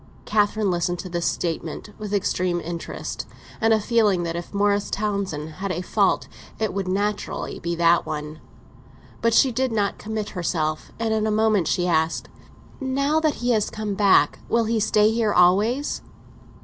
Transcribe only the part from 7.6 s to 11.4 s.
that one. But she did not commit herself, and in a